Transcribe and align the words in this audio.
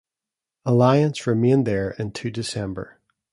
"Alliance" 0.65 1.27
remained 1.27 1.67
there 1.67 1.91
into 1.91 2.31
December. 2.31 2.99